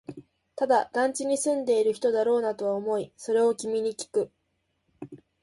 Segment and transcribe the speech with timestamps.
[0.55, 4.31] ただ、団地に住んでいる人だろうなとは思い、それを君にきく